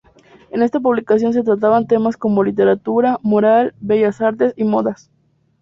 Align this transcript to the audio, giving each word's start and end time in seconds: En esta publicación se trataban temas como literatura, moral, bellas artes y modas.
En 0.49 0.63
esta 0.63 0.79
publicación 0.79 1.31
se 1.31 1.43
trataban 1.43 1.85
temas 1.85 2.17
como 2.17 2.43
literatura, 2.43 3.19
moral, 3.21 3.75
bellas 3.81 4.19
artes 4.19 4.51
y 4.57 4.63
modas. 4.63 5.11